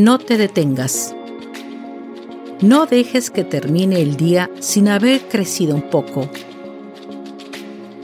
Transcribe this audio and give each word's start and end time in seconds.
No 0.00 0.18
te 0.18 0.38
detengas. 0.38 1.14
No 2.62 2.86
dejes 2.86 3.28
que 3.30 3.44
termine 3.44 4.00
el 4.00 4.16
día 4.16 4.50
sin 4.58 4.88
haber 4.88 5.20
crecido 5.28 5.74
un 5.74 5.90
poco, 5.90 6.26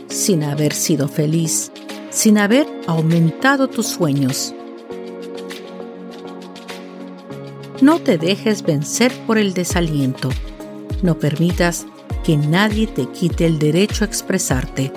sin 0.06 0.44
haber 0.44 0.75
sido 0.75 1.08
feliz, 1.08 1.72
sin 2.11 2.36
haber 2.36 2.66
aumentado 2.86 3.69
tus 3.69 3.86
sueños. 3.86 4.55
No 7.80 7.98
te 7.98 8.19
dejes 8.19 8.62
vencer 8.62 9.10
por 9.27 9.38
el 9.38 9.55
desaliento. 9.55 10.28
No 11.03 11.19
permitas 11.19 11.86
que 12.25 12.36
nadie 12.36 12.88
te 12.88 13.06
quite 13.06 13.47
el 13.47 13.58
derecho 13.58 14.05
a 14.05 14.06
expresarte, 14.06 14.92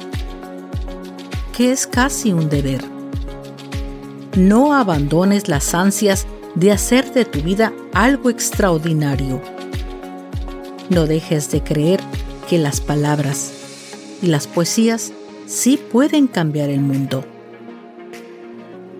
que 1.55 1.71
es 1.71 1.87
casi 1.87 2.33
un 2.33 2.49
deber. 2.49 2.83
No 4.35 4.73
abandones 4.73 5.47
las 5.47 5.73
ansias 5.73 6.27
de 6.59 6.73
hacer 6.73 7.13
de 7.13 7.23
tu 7.23 7.41
vida 7.41 7.71
algo 7.93 8.29
extraordinario. 8.29 9.41
No 10.89 11.05
dejes 11.05 11.49
de 11.51 11.63
creer 11.63 12.01
que 12.49 12.57
las 12.57 12.81
palabras 12.81 13.53
y 14.21 14.27
las 14.27 14.45
poesías 14.45 15.13
sí 15.47 15.79
pueden 15.91 16.27
cambiar 16.27 16.69
el 16.69 16.81
mundo. 16.81 17.23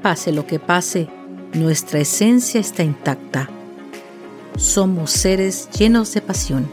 Pase 0.01 0.31
lo 0.31 0.47
que 0.47 0.59
pase, 0.59 1.09
nuestra 1.53 1.99
esencia 1.99 2.61
está 2.61 2.83
intacta. 2.83 3.49
Somos 4.55 5.11
seres 5.11 5.69
llenos 5.77 6.13
de 6.13 6.21
pasión. 6.21 6.65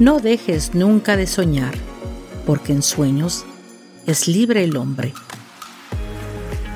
No 0.00 0.18
dejes 0.18 0.74
nunca 0.74 1.16
de 1.16 1.28
soñar, 1.28 1.74
porque 2.44 2.72
en 2.72 2.82
sueños 2.82 3.44
es 4.04 4.26
libre 4.26 4.64
el 4.64 4.76
hombre. 4.76 5.14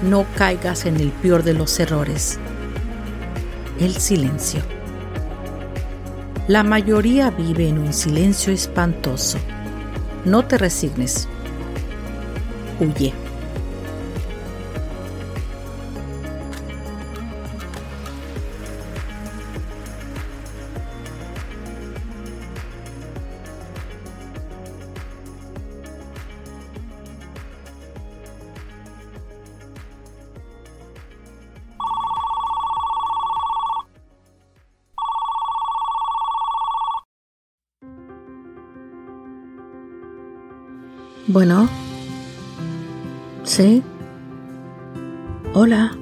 No 0.08 0.26
caigas 0.36 0.86
en 0.86 0.96
el 0.96 1.10
peor 1.10 1.42
de 1.42 1.54
los 1.54 1.80
errores 1.80 2.38
el 3.82 3.96
silencio. 3.96 4.60
La 6.48 6.62
mayoría 6.62 7.30
vive 7.30 7.68
en 7.68 7.78
un 7.78 7.92
silencio 7.92 8.52
espantoso. 8.52 9.38
No 10.24 10.44
te 10.44 10.58
resignes. 10.58 11.28
Huye. 12.80 13.21
Bueno. 41.32 41.66
¿Sí? 43.42 43.82
Hola. 45.54 45.92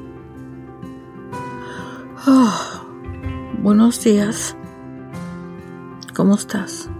Oh, 2.26 2.52
buenos 3.62 4.02
días. 4.02 4.56
¿Cómo 6.16 6.34
estás? 6.34 6.90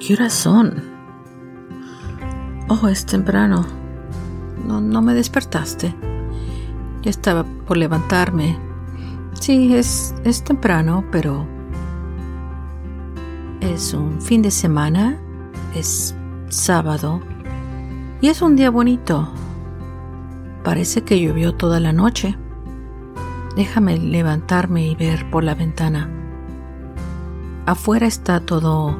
¿Qué 0.00 0.14
horas 0.14 0.32
son? 0.32 0.82
Oh, 2.66 2.88
es 2.88 3.06
temprano. 3.06 3.64
No, 4.66 4.80
no 4.80 5.02
me 5.02 5.14
despertaste. 5.14 5.94
Ya 7.02 7.10
estaba 7.10 7.44
por 7.44 7.76
levantarme. 7.76 8.58
Sí, 9.34 9.72
es, 9.72 10.16
es 10.24 10.42
temprano, 10.42 11.04
pero 11.12 11.46
es 13.60 13.94
un 13.94 14.20
fin 14.20 14.42
de 14.42 14.50
semana. 14.50 15.16
Es 15.72 16.16
sábado 16.48 17.20
y 18.20 18.28
es 18.28 18.42
un 18.42 18.56
día 18.56 18.70
bonito. 18.70 19.28
Parece 20.64 21.02
que 21.02 21.20
llovió 21.20 21.54
toda 21.54 21.80
la 21.80 21.92
noche. 21.92 22.36
Déjame 23.56 23.98
levantarme 23.98 24.86
y 24.86 24.94
ver 24.94 25.30
por 25.30 25.44
la 25.44 25.54
ventana. 25.54 26.10
Afuera 27.66 28.06
está 28.06 28.40
todo 28.40 28.96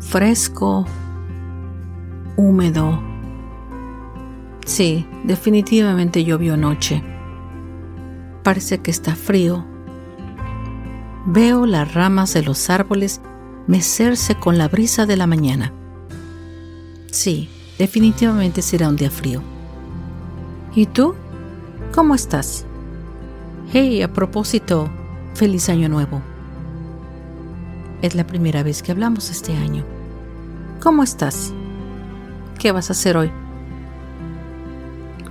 fresco, 0.00 0.86
húmedo. 2.36 3.00
Sí, 4.66 5.06
definitivamente 5.24 6.24
llovió 6.24 6.54
anoche. 6.54 7.02
Parece 8.42 8.78
que 8.78 8.90
está 8.90 9.14
frío. 9.16 9.64
Veo 11.26 11.66
las 11.66 11.94
ramas 11.94 12.34
de 12.34 12.42
los 12.42 12.68
árboles 12.68 13.20
mecerse 13.66 14.34
con 14.34 14.58
la 14.58 14.68
brisa 14.68 15.06
de 15.06 15.16
la 15.16 15.26
mañana. 15.26 15.72
Sí, 17.14 17.48
definitivamente 17.78 18.60
será 18.60 18.88
un 18.88 18.96
día 18.96 19.08
frío. 19.08 19.40
¿Y 20.74 20.86
tú? 20.86 21.14
¿Cómo 21.94 22.16
estás? 22.16 22.66
Hey, 23.72 24.02
a 24.02 24.12
propósito, 24.12 24.90
feliz 25.34 25.68
año 25.68 25.88
nuevo. 25.88 26.20
Es 28.02 28.16
la 28.16 28.26
primera 28.26 28.64
vez 28.64 28.82
que 28.82 28.90
hablamos 28.90 29.30
este 29.30 29.56
año. 29.56 29.84
¿Cómo 30.82 31.04
estás? 31.04 31.54
¿Qué 32.58 32.72
vas 32.72 32.90
a 32.90 32.94
hacer 32.94 33.16
hoy? 33.16 33.30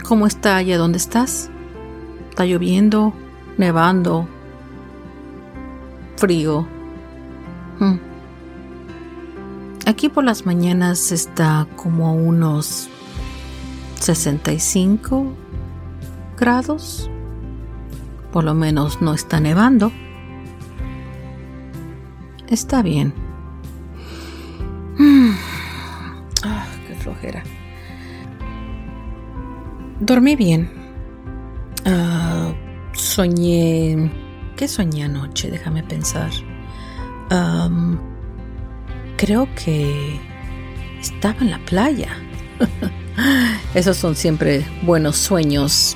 ¿Cómo 0.08 0.26
está 0.26 0.56
allá 0.56 0.78
donde 0.78 1.00
estás? 1.00 1.50
¿Está 2.30 2.46
lloviendo? 2.46 3.14
¿Nevando? 3.58 4.30
¿Frío? 6.16 6.66
Hmm. 7.78 8.13
Aquí 9.86 10.08
por 10.08 10.24
las 10.24 10.46
mañanas 10.46 11.12
está 11.12 11.68
como 11.76 12.08
a 12.08 12.12
unos 12.12 12.88
65 14.00 15.34
grados. 16.38 17.10
Por 18.32 18.46
lo 18.46 18.54
menos 18.54 19.02
no 19.02 19.14
está 19.14 19.42
nevando. 19.42 19.92
Está 22.48 22.82
bien. 22.82 23.14
Ah, 26.44 26.66
qué 26.88 26.96
flojera. 26.96 27.44
Dormí 30.00 30.36
bien. 30.36 30.70
Ah, 31.86 32.54
soñé. 32.94 34.12
¿Qué 34.56 34.68
soñé 34.68 35.04
anoche? 35.04 35.52
Déjame 35.52 35.84
pensar 35.84 36.32
creo 39.24 39.48
que 39.56 40.20
estaba 41.00 41.40
en 41.40 41.52
la 41.52 41.60
playa. 41.60 42.10
Esos 43.74 43.96
son 43.96 44.16
siempre 44.16 44.66
buenos 44.82 45.16
sueños. 45.16 45.96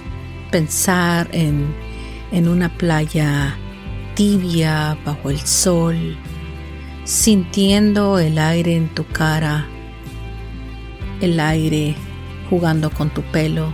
Pensar 0.49 1.27
en 1.33 1.75
en 2.31 2.47
una 2.47 2.69
playa 2.69 3.55
tibia 4.15 4.97
bajo 5.05 5.29
el 5.29 5.39
sol, 5.39 6.17
sintiendo 7.03 8.19
el 8.19 8.37
aire 8.37 8.75
en 8.75 8.89
tu 8.89 9.05
cara, 9.05 9.65
el 11.21 11.39
aire 11.39 11.95
jugando 12.49 12.89
con 12.89 13.09
tu 13.09 13.21
pelo, 13.23 13.73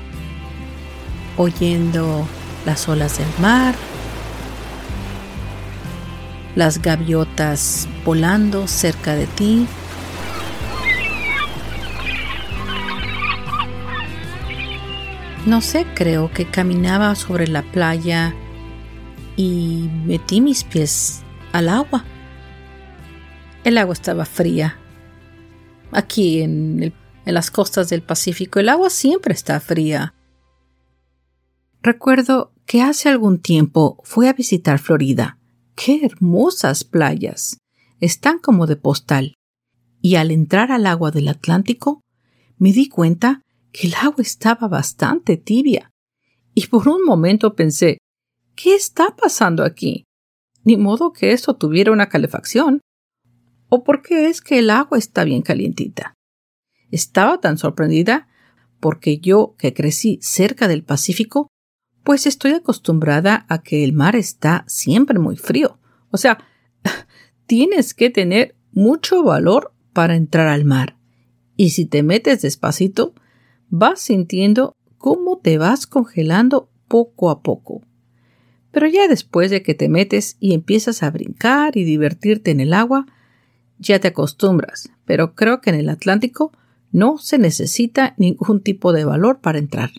oyendo 1.38 2.28
las 2.66 2.88
olas 2.88 3.18
del 3.18 3.28
mar, 3.40 3.76
las 6.56 6.82
gaviotas 6.82 7.88
volando 8.06 8.68
cerca 8.68 9.16
de 9.16 9.28
ti. 9.28 9.68
No 15.46 15.60
sé, 15.60 15.86
creo 15.94 16.32
que 16.32 16.46
caminaba 16.46 17.16
sobre 17.16 17.48
la 17.48 17.64
playa 17.64 18.34
y 19.36 19.90
metí 20.06 20.40
mis 20.40 20.64
pies 20.64 21.22
al 21.52 21.68
agua. 21.68 22.06
El 23.64 23.78
agua 23.78 23.94
estaba 23.94 24.26
fría. 24.26 24.78
Aquí 25.92 26.42
en, 26.42 26.94
las 27.26 27.52
costas 27.52 27.90
del 27.90 28.04
Pacífico 28.04 28.60
el 28.60 28.70
agua 28.70 28.90
siempre 28.90 29.34
está 29.34 29.60
fría. 29.60 30.14
Recuerdo 31.82 32.54
que 32.66 32.82
hace 32.82 33.10
algún 33.10 33.40
tiempo 33.40 34.02
fui 34.04 34.28
a 34.28 34.34
visitar 34.34 34.80
Florida. 34.80 35.38
¡Qué 35.76 36.06
hermosas 36.06 36.84
playas! 36.84 37.58
Están 38.00 38.40
como 38.40 38.68
de 38.68 38.76
postal. 38.76 39.36
Y 40.02 40.16
al 40.16 40.32
entrar 40.32 40.72
al 40.72 40.86
agua 40.86 41.12
del 41.12 41.28
Atlántico, 41.28 42.02
me 42.58 42.74
di 42.74 42.90
cuenta 42.90 43.42
que 43.72 43.88
el 43.88 43.96
agua 43.96 44.22
estaba 44.22 44.68
bastante 44.68 45.38
tibia. 45.38 45.90
Y 46.54 46.68
por 46.68 46.88
un 46.88 47.04
momento 47.04 47.56
pensé, 47.56 47.98
¿Qué 48.56 48.76
está 48.76 49.16
pasando 49.16 49.64
aquí? 49.64 50.06
Ni 50.64 50.78
modo 50.78 51.12
que 51.12 51.32
esto 51.32 51.56
tuviera 51.56 51.92
una 51.92 52.10
calefacción. 52.10 52.82
¿O 53.68 53.84
por 53.84 54.04
qué 54.04 54.28
es 54.28 54.42
que 54.42 54.60
el 54.60 54.70
agua 54.70 55.00
está 55.00 55.24
bien 55.24 55.42
calientita? 55.42 56.14
Estaba 56.92 57.40
tan 57.40 57.58
sorprendida 57.58 58.28
porque 58.80 59.18
yo, 59.18 59.56
que 59.58 59.74
crecí 59.74 60.20
cerca 60.22 60.68
del 60.68 60.84
Pacífico, 60.84 61.48
pues 62.04 62.26
estoy 62.28 62.52
acostumbrada 62.52 63.46
a 63.50 63.62
que 63.62 63.84
el 63.84 63.94
mar 63.94 64.16
está 64.16 64.66
siempre 64.68 65.20
muy 65.20 65.38
frío. 65.38 65.80
O 66.12 66.18
sea, 66.18 66.40
tienes 67.46 67.94
que 67.94 68.10
tener 68.10 68.56
mucho 68.72 69.24
valor 69.24 69.74
para 69.94 70.16
entrar 70.16 70.48
al 70.48 70.66
mar. 70.66 70.98
Y 71.56 71.70
si 71.70 71.86
te 71.86 72.04
metes 72.04 72.42
despacito, 72.42 73.14
vas 73.70 74.02
sintiendo 74.02 74.76
cómo 74.98 75.38
te 75.38 75.58
vas 75.58 75.88
congelando 75.88 76.70
poco 76.88 77.30
a 77.30 77.42
poco. 77.42 77.82
Pero 78.72 78.88
ya 78.88 79.08
después 79.08 79.52
de 79.52 79.62
que 79.62 79.76
te 79.76 79.88
metes 79.88 80.38
y 80.40 80.54
empiezas 80.54 81.04
a 81.04 81.12
brincar 81.12 81.78
y 81.78 81.84
divertirte 81.84 82.52
en 82.52 82.60
el 82.60 82.74
agua, 82.74 83.06
ya 83.78 84.00
te 84.00 84.10
acostumbras, 84.10 84.90
pero 85.06 85.36
creo 85.36 85.62
que 85.62 85.70
en 85.70 85.76
el 85.76 85.90
Atlántico 85.90 86.52
no 86.92 87.18
se 87.18 87.38
necesita 87.38 88.14
ningún 88.18 88.62
tipo 88.62 88.94
de 88.94 89.06
valor 89.06 89.42
para 89.42 89.60
entrar. 89.60 89.92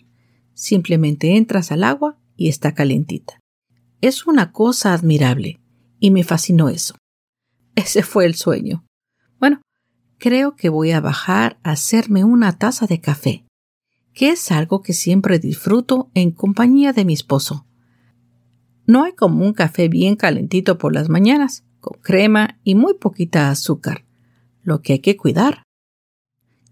Simplemente 0.55 1.35
entras 1.35 1.71
al 1.71 1.83
agua 1.83 2.17
y 2.35 2.49
está 2.49 2.73
calientita. 2.73 3.39
Es 4.01 4.25
una 4.25 4.51
cosa 4.51 4.93
admirable, 4.93 5.59
y 5.99 6.11
me 6.11 6.23
fascinó 6.23 6.69
eso. 6.69 6.95
Ese 7.75 8.01
fue 8.01 8.25
el 8.25 8.35
sueño. 8.35 8.85
Bueno, 9.39 9.61
creo 10.17 10.55
que 10.55 10.69
voy 10.69 10.91
a 10.91 11.01
bajar 11.01 11.59
a 11.63 11.71
hacerme 11.71 12.23
una 12.23 12.57
taza 12.57 12.87
de 12.87 13.01
café, 13.01 13.45
que 14.13 14.29
es 14.29 14.49
algo 14.51 14.81
que 14.81 14.93
siempre 14.93 15.39
disfruto 15.39 16.09
en 16.13 16.31
compañía 16.31 16.93
de 16.93 17.05
mi 17.05 17.13
esposo. 17.13 17.67
No 18.87 19.03
hay 19.03 19.13
como 19.13 19.45
un 19.45 19.53
café 19.53 19.89
bien 19.89 20.15
calentito 20.15 20.77
por 20.77 20.93
las 20.93 21.09
mañanas, 21.09 21.65
con 21.81 21.99
crema 22.01 22.59
y 22.63 22.75
muy 22.75 22.93
poquita 22.93 23.49
azúcar, 23.49 24.05
lo 24.63 24.81
que 24.81 24.93
hay 24.93 24.99
que 24.99 25.17
cuidar, 25.17 25.63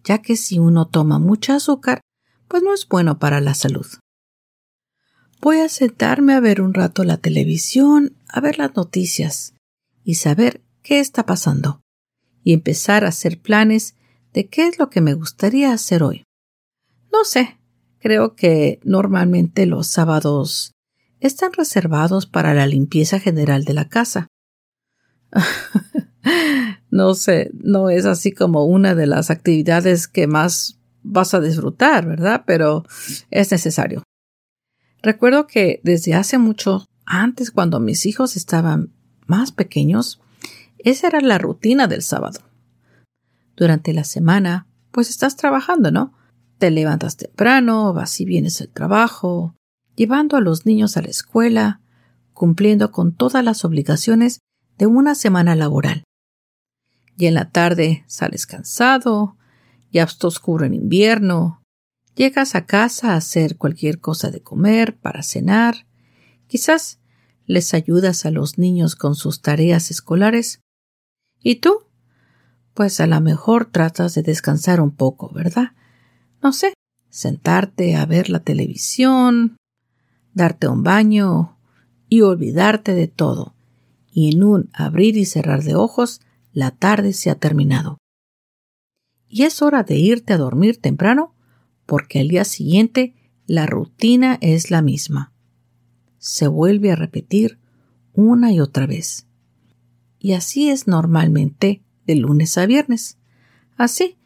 ya 0.04 0.20
que 0.20 0.36
si 0.36 0.60
uno 0.60 0.88
toma 0.88 1.20
mucha 1.20 1.56
azúcar, 1.56 2.02
pues 2.54 2.62
no 2.62 2.72
es 2.72 2.88
bueno 2.88 3.18
para 3.18 3.42
la 3.42 3.56
salud. 3.56 3.88
Voy 5.42 5.58
a 5.58 5.70
sentarme 5.70 6.36
a 6.36 6.40
ver 6.40 6.62
un 6.62 6.76
rato 6.76 7.04
la 7.04 7.18
televisión, 7.18 8.16
a 8.28 8.42
ver 8.42 8.60
las 8.60 8.76
noticias 8.76 9.56
y 10.04 10.14
saber 10.14 10.62
qué 10.84 11.00
está 11.00 11.26
pasando, 11.26 11.82
y 12.44 12.54
empezar 12.54 13.06
a 13.06 13.08
hacer 13.08 13.42
planes 13.42 13.96
de 14.34 14.50
qué 14.50 14.68
es 14.68 14.78
lo 14.78 14.92
que 14.92 15.02
me 15.02 15.16
gustaría 15.16 15.74
hacer 15.74 16.04
hoy. 16.04 16.26
No 17.12 17.24
sé, 17.24 17.58
creo 17.98 18.36
que 18.36 18.80
normalmente 18.84 19.66
los 19.66 19.88
sábados 19.88 20.74
están 21.22 21.54
reservados 21.54 22.28
para 22.28 22.54
la 22.54 22.68
limpieza 22.68 23.20
general 23.20 23.64
de 23.66 23.74
la 23.74 23.90
casa. 23.90 24.28
no 26.92 27.16
sé, 27.16 27.50
no 27.56 27.90
es 27.90 28.06
así 28.06 28.32
como 28.32 28.66
una 28.66 28.94
de 28.94 29.08
las 29.08 29.32
actividades 29.32 30.08
que 30.08 30.28
más 30.28 30.78
vas 31.04 31.34
a 31.34 31.40
disfrutar, 31.40 32.06
¿verdad? 32.08 32.44
Pero 32.46 32.86
es 33.30 33.52
necesario. 33.52 34.04
Recuerdo 35.02 35.48
que 35.48 35.82
desde 35.84 36.14
hace 36.14 36.38
mucho, 36.38 36.88
antes 37.06 37.52
cuando 37.52 37.80
mis 37.80 38.06
hijos 38.06 38.36
estaban 38.36 38.94
más 39.28 39.52
pequeños, 39.52 40.22
esa 40.80 41.08
era 41.08 41.22
la 41.22 41.38
rutina 41.38 41.88
del 41.88 42.02
sábado. 42.02 42.40
Durante 43.56 43.94
la 43.94 44.04
semana, 44.04 44.68
pues 44.92 45.10
estás 45.10 45.36
trabajando, 45.36 45.92
¿no? 45.92 46.14
Te 46.58 46.72
levantas 46.72 47.18
temprano, 47.18 47.94
vas 47.94 48.20
y 48.22 48.26
vienes 48.26 48.62
al 48.62 48.70
trabajo, 48.70 49.56
llevando 49.96 50.38
a 50.38 50.42
los 50.42 50.66
niños 50.66 50.98
a 50.98 51.02
la 51.02 51.10
escuela, 51.10 51.82
cumpliendo 52.34 52.92
con 52.92 53.14
todas 53.14 53.44
las 53.44 53.66
obligaciones 53.66 54.40
de 54.78 54.88
una 54.88 55.16
semana 55.16 55.56
laboral. 55.56 56.04
Y 57.18 57.28
en 57.28 57.36
la 57.36 57.50
tarde 57.50 58.04
sales 58.08 58.48
cansado, 58.48 59.38
ya 59.94 60.04
está 60.04 60.28
oscuro 60.28 60.66
en 60.66 60.74
invierno, 60.74 61.62
llegas 62.16 62.56
a 62.56 62.66
casa 62.66 63.14
a 63.14 63.18
hacer 63.18 63.58
cualquier 63.58 64.00
cosa 64.00 64.32
de 64.32 64.42
comer, 64.42 64.98
para 64.98 65.22
cenar, 65.22 65.86
quizás 66.48 67.00
les 67.46 67.74
ayudas 67.74 68.26
a 68.26 68.32
los 68.32 68.58
niños 68.58 68.96
con 68.96 69.16
sus 69.16 69.42
tareas 69.42 69.92
escolares. 69.92 70.60
¿Y 71.42 71.58
tú? 71.58 71.86
Pues 72.74 73.00
a 73.00 73.08
lo 73.08 73.22
mejor 73.22 73.66
tratas 73.66 74.16
de 74.16 74.24
descansar 74.24 74.82
un 74.82 74.92
poco, 74.92 75.30
¿verdad? 75.32 75.74
No 76.42 76.54
sé, 76.54 76.74
sentarte 77.10 77.96
a 77.96 78.06
ver 78.06 78.30
la 78.30 78.40
televisión, 78.40 79.58
darte 80.34 80.68
un 80.68 80.82
baño 80.84 81.60
y 82.10 82.22
olvidarte 82.22 82.96
de 82.96 83.08
todo. 83.08 83.54
Y 84.12 84.36
en 84.36 84.44
un 84.44 84.70
abrir 84.74 85.18
y 85.18 85.26
cerrar 85.26 85.64
de 85.64 85.76
ojos, 85.76 86.22
la 86.52 86.72
tarde 86.72 87.14
se 87.14 87.30
ha 87.30 87.36
terminado. 87.36 87.98
Y 89.36 89.46
es 89.46 89.64
hora 89.64 89.82
de 89.82 89.96
irte 89.96 90.34
a 90.34 90.38
dormir 90.38 90.80
temprano 90.80 91.34
porque 91.88 92.20
al 92.20 92.28
día 92.28 92.46
siguiente 92.46 93.16
la 93.48 93.66
rutina 93.66 94.38
es 94.42 94.70
la 94.70 94.84
misma. 94.84 95.34
Se 96.20 96.48
vuelve 96.48 96.92
a 96.92 96.96
repetir 96.96 97.58
una 98.14 98.52
y 98.52 98.60
otra 98.60 98.86
vez. 98.86 99.26
Y 100.20 100.34
así 100.34 100.70
es 100.70 100.86
normalmente 100.88 101.82
de 102.06 102.16
lunes 102.16 102.60
a 102.60 102.68
viernes. 102.68 103.18
Así 103.76 104.20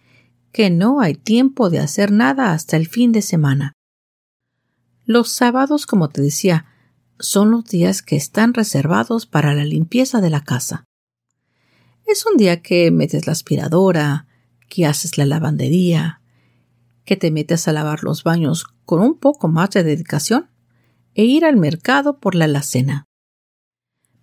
que 0.52 0.70
no 0.70 1.00
hay 1.00 1.16
tiempo 1.16 1.70
de 1.70 1.80
hacer 1.80 2.12
nada 2.12 2.52
hasta 2.52 2.76
el 2.76 2.86
fin 2.86 3.14
de 3.14 3.22
semana. 3.22 3.72
Los 5.06 5.30
sábados, 5.30 5.86
como 5.86 6.10
te 6.10 6.22
decía, 6.22 6.66
son 7.18 7.50
los 7.50 7.64
días 7.64 8.02
que 8.02 8.18
están 8.18 8.54
reservados 8.54 9.26
para 9.26 9.54
la 9.54 9.64
limpieza 9.64 10.20
de 10.20 10.32
la 10.32 10.44
casa. 10.44 10.84
Es 12.06 12.26
un 12.26 12.36
día 12.36 12.62
que 12.62 12.92
metes 12.92 13.26
la 13.26 13.32
aspiradora, 13.32 14.27
que 14.68 14.86
haces 14.86 15.18
la 15.18 15.26
lavandería, 15.26 16.22
que 17.06 17.16
te 17.16 17.32
metes 17.32 17.68
a 17.68 17.74
lavar 17.74 18.04
los 18.04 18.24
baños 18.24 18.66
con 18.86 19.02
un 19.02 19.18
poco 19.18 19.48
más 19.48 19.72
de 19.72 19.84
dedicación 19.84 20.50
e 21.16 21.24
ir 21.24 21.46
al 21.46 21.58
mercado 21.58 22.20
por 22.20 22.36
la 22.36 22.46
alacena. 22.46 23.06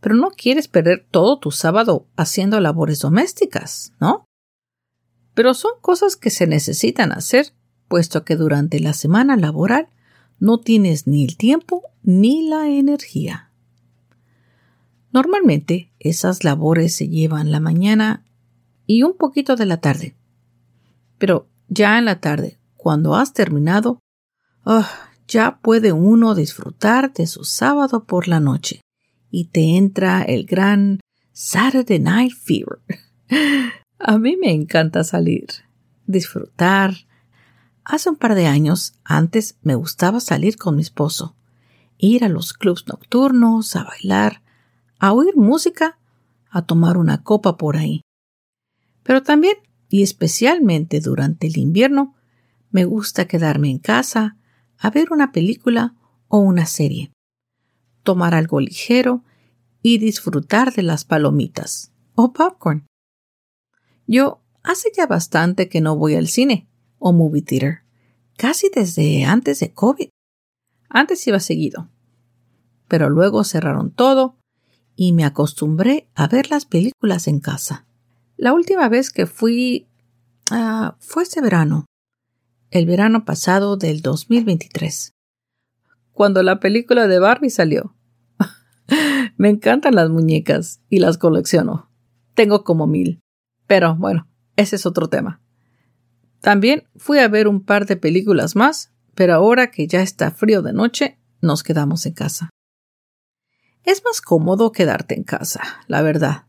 Pero 0.00 0.14
no 0.14 0.30
quieres 0.30 0.68
perder 0.68 1.06
todo 1.10 1.38
tu 1.38 1.50
sábado 1.50 2.06
haciendo 2.16 2.60
labores 2.60 3.00
domésticas, 3.00 3.92
¿no? 4.00 4.26
Pero 5.34 5.54
son 5.54 5.72
cosas 5.80 6.16
que 6.16 6.30
se 6.30 6.46
necesitan 6.46 7.10
hacer, 7.10 7.52
puesto 7.88 8.24
que 8.24 8.36
durante 8.36 8.80
la 8.80 8.92
semana 8.92 9.36
laboral 9.36 9.88
no 10.38 10.60
tienes 10.60 11.06
ni 11.06 11.24
el 11.24 11.36
tiempo 11.36 11.82
ni 12.02 12.48
la 12.48 12.68
energía. 12.68 13.50
Normalmente 15.12 15.90
esas 16.00 16.44
labores 16.44 16.94
se 16.94 17.08
llevan 17.08 17.50
la 17.50 17.60
mañana 17.60 18.24
y 18.86 19.04
un 19.04 19.16
poquito 19.16 19.56
de 19.56 19.66
la 19.66 19.80
tarde. 19.80 20.14
Pero 21.24 21.48
ya 21.68 21.96
en 21.96 22.04
la 22.04 22.20
tarde, 22.20 22.58
cuando 22.76 23.14
has 23.14 23.32
terminado, 23.32 23.98
ah, 24.66 24.90
ya 25.26 25.58
puede 25.62 25.90
uno 25.90 26.34
disfrutar 26.34 27.14
de 27.14 27.26
su 27.26 27.44
sábado 27.44 28.04
por 28.04 28.28
la 28.28 28.40
noche 28.40 28.82
y 29.30 29.46
te 29.46 29.78
entra 29.78 30.20
el 30.20 30.44
gran 30.44 31.00
Saturday 31.32 31.98
Night 31.98 32.34
Fever. 32.34 32.80
A 33.98 34.18
mí 34.18 34.36
me 34.36 34.52
encanta 34.52 35.02
salir, 35.02 35.46
disfrutar, 36.06 36.94
Hace 37.86 38.10
un 38.10 38.16
par 38.16 38.34
de 38.34 38.46
años 38.46 38.92
antes 39.02 39.56
me 39.62 39.76
gustaba 39.76 40.20
salir 40.20 40.58
con 40.58 40.76
mi 40.76 40.82
esposo. 40.82 41.36
ir 41.96 42.22
a 42.22 42.28
los 42.28 42.52
clubs 42.52 42.84
nocturnos, 42.86 43.76
a 43.76 43.84
bailar, 43.84 44.42
a 44.98 45.14
oír 45.14 45.38
música, 45.38 45.98
a 46.50 46.66
tomar 46.66 46.98
una 46.98 47.22
copa 47.22 47.56
por 47.56 47.78
ahí. 47.78 48.02
Pero 49.02 49.22
también, 49.22 49.56
y 49.94 50.02
especialmente 50.02 50.98
durante 50.98 51.46
el 51.46 51.56
invierno, 51.56 52.16
me 52.72 52.84
gusta 52.84 53.28
quedarme 53.28 53.70
en 53.70 53.78
casa 53.78 54.36
a 54.76 54.90
ver 54.90 55.12
una 55.12 55.30
película 55.30 55.94
o 56.26 56.38
una 56.38 56.66
serie, 56.66 57.12
tomar 58.02 58.34
algo 58.34 58.58
ligero 58.58 59.22
y 59.82 59.98
disfrutar 59.98 60.72
de 60.72 60.82
las 60.82 61.04
palomitas 61.04 61.92
o 62.16 62.32
popcorn. 62.32 62.88
Yo 64.08 64.42
hace 64.64 64.90
ya 64.96 65.06
bastante 65.06 65.68
que 65.68 65.80
no 65.80 65.96
voy 65.96 66.16
al 66.16 66.26
cine 66.26 66.66
o 66.98 67.12
movie 67.12 67.42
theater, 67.42 67.84
casi 68.36 68.72
desde 68.74 69.24
antes 69.24 69.60
de 69.60 69.74
COVID. 69.74 70.08
Antes 70.88 71.24
iba 71.28 71.38
seguido, 71.38 71.88
pero 72.88 73.10
luego 73.10 73.44
cerraron 73.44 73.92
todo 73.92 74.38
y 74.96 75.12
me 75.12 75.24
acostumbré 75.24 76.08
a 76.16 76.26
ver 76.26 76.50
las 76.50 76.64
películas 76.64 77.28
en 77.28 77.38
casa. 77.38 77.86
La 78.44 78.52
última 78.52 78.90
vez 78.90 79.10
que 79.10 79.24
fui 79.24 79.88
uh, 80.50 80.92
fue 80.98 81.22
ese 81.22 81.40
verano, 81.40 81.86
el 82.70 82.84
verano 82.84 83.24
pasado 83.24 83.78
del 83.78 84.02
2023, 84.02 85.12
cuando 86.12 86.42
la 86.42 86.60
película 86.60 87.06
de 87.06 87.18
Barbie 87.18 87.48
salió. 87.48 87.96
me 89.38 89.48
encantan 89.48 89.94
las 89.94 90.10
muñecas 90.10 90.82
y 90.90 90.98
las 90.98 91.16
colecciono. 91.16 91.90
Tengo 92.34 92.64
como 92.64 92.86
mil. 92.86 93.22
Pero 93.66 93.96
bueno, 93.96 94.28
ese 94.56 94.76
es 94.76 94.84
otro 94.84 95.08
tema. 95.08 95.40
También 96.42 96.86
fui 96.96 97.20
a 97.20 97.28
ver 97.28 97.48
un 97.48 97.64
par 97.64 97.86
de 97.86 97.96
películas 97.96 98.56
más, 98.56 98.92
pero 99.14 99.32
ahora 99.32 99.70
que 99.70 99.86
ya 99.86 100.02
está 100.02 100.30
frío 100.30 100.60
de 100.60 100.74
noche, 100.74 101.18
nos 101.40 101.62
quedamos 101.62 102.04
en 102.04 102.12
casa. 102.12 102.50
Es 103.84 104.04
más 104.04 104.20
cómodo 104.20 104.70
quedarte 104.70 105.14
en 105.14 105.24
casa, 105.24 105.62
la 105.86 106.02
verdad, 106.02 106.44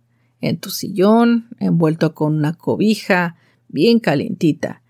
en 0.45 0.59
tu 0.59 0.69
sillón, 0.69 1.47
envuelto 1.59 2.13
con 2.13 2.35
una 2.35 2.53
cobija, 2.53 3.35
bien 3.67 3.99
calientita. 3.99 4.83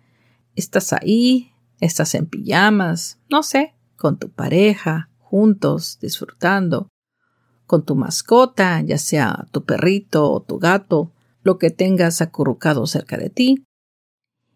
Estás 0.56 0.92
ahí, 0.92 1.54
estás 1.80 2.14
en 2.16 2.26
pijamas, 2.26 3.20
no 3.30 3.42
sé, 3.42 3.74
con 3.96 4.20
tu 4.20 4.30
pareja, 4.30 5.10
juntos, 5.20 5.98
disfrutando, 6.02 6.90
con 7.66 7.86
tu 7.86 7.96
mascota, 7.96 8.82
ya 8.82 8.98
sea 8.98 9.48
tu 9.52 9.64
perrito 9.64 10.30
o 10.30 10.42
tu 10.42 10.60
gato, 10.60 11.14
lo 11.42 11.58
que 11.58 11.70
tengas 11.70 12.22
acurrucado 12.22 12.86
cerca 12.86 13.18
de 13.18 13.30
ti. 13.30 13.64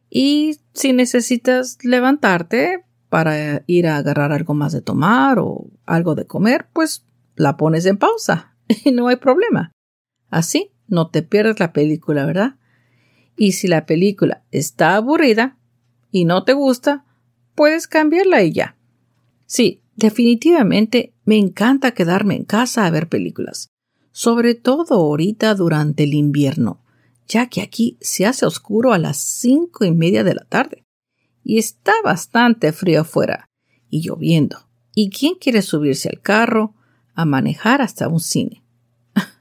Y 0.09 0.59
si 0.73 0.91
necesitas 0.91 1.77
levantarte 1.81 2.83
para 3.07 3.63
ir 3.67 3.87
a 3.87 3.97
agarrar 3.97 4.33
algo 4.33 4.53
más 4.53 4.73
de 4.73 4.81
tomar 4.81 5.39
o 5.39 5.69
algo 5.85 6.15
de 6.15 6.27
comer, 6.27 6.67
pues 6.73 7.05
la 7.35 7.55
pones 7.55 7.85
en 7.85 7.97
pausa 7.97 8.57
y 8.83 8.91
no 8.91 9.07
hay 9.07 9.15
problema. 9.15 9.71
Así 10.29 10.71
no 10.89 11.09
te 11.09 11.21
pierdes 11.21 11.59
la 11.59 11.73
película, 11.73 12.25
¿verdad? 12.25 12.55
Y 13.37 13.53
si 13.53 13.67
la 13.67 13.85
película 13.85 14.43
está 14.51 14.95
aburrida 14.95 15.57
y 16.11 16.25
no 16.25 16.43
te 16.43 16.53
gusta, 16.53 17.05
puedes 17.55 17.87
cambiarla 17.87 18.43
y 18.43 18.53
ya. 18.53 18.75
Sí, 19.45 19.81
definitivamente 19.95 21.13
me 21.25 21.37
encanta 21.37 21.91
quedarme 21.91 22.35
en 22.35 22.43
casa 22.43 22.85
a 22.85 22.89
ver 22.89 23.07
películas, 23.07 23.69
sobre 24.11 24.55
todo 24.55 24.95
ahorita 24.95 25.55
durante 25.55 26.03
el 26.03 26.13
invierno, 26.13 26.81
ya 27.27 27.47
que 27.47 27.61
aquí 27.61 27.97
se 28.01 28.25
hace 28.25 28.45
oscuro 28.45 28.93
a 28.93 28.97
las 28.97 29.17
cinco 29.17 29.85
y 29.85 29.91
media 29.91 30.23
de 30.23 30.35
la 30.35 30.45
tarde 30.45 30.83
y 31.43 31.57
está 31.57 31.93
bastante 32.03 32.73
frío 32.73 33.01
afuera 33.01 33.45
y 33.89 34.01
lloviendo. 34.01 34.67
¿Y 34.93 35.09
quién 35.09 35.35
quiere 35.35 35.61
subirse 35.61 36.09
al 36.09 36.21
carro 36.21 36.75
a 37.19 37.25
manejar 37.25 37.81
hasta 37.81 38.07
un 38.07 38.21
cine. 38.21 38.63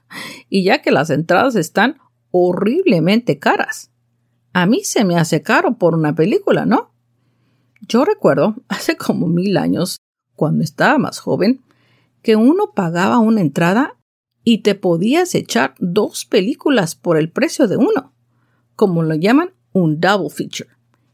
y 0.49 0.63
ya 0.63 0.81
que 0.81 0.91
las 0.91 1.09
entradas 1.09 1.55
están 1.55 1.97
horriblemente 2.31 3.39
caras. 3.39 3.91
A 4.53 4.65
mí 4.65 4.83
se 4.83 5.05
me 5.05 5.17
hace 5.17 5.41
caro 5.41 5.77
por 5.77 5.95
una 5.95 6.15
película, 6.15 6.65
¿no? 6.65 6.91
Yo 7.87 8.05
recuerdo, 8.05 8.55
hace 8.67 8.97
como 8.97 9.27
mil 9.27 9.57
años, 9.57 9.97
cuando 10.35 10.63
estaba 10.63 10.97
más 10.97 11.19
joven, 11.19 11.61
que 12.21 12.35
uno 12.35 12.71
pagaba 12.73 13.19
una 13.19 13.41
entrada 13.41 13.97
y 14.43 14.59
te 14.59 14.75
podías 14.75 15.35
echar 15.35 15.75
dos 15.79 16.25
películas 16.25 16.95
por 16.95 17.17
el 17.17 17.31
precio 17.31 17.67
de 17.67 17.77
uno, 17.77 18.13
como 18.75 19.03
lo 19.03 19.15
llaman 19.15 19.53
un 19.73 19.99
double 19.99 20.29
feature. 20.29 20.69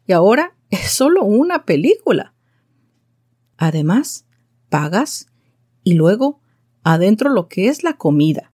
Y 0.08 0.14
ahora 0.14 0.56
es 0.70 0.92
solo 0.92 1.24
una 1.24 1.66
película. 1.66 2.34
Además, 3.58 4.26
pagas 4.70 5.28
y 5.84 5.94
luego 5.94 6.42
adentro 6.84 7.30
lo 7.30 7.48
que 7.48 7.68
es 7.68 7.84
la 7.84 7.94
comida, 7.94 8.54